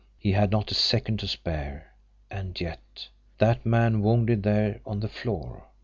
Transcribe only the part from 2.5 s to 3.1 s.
yet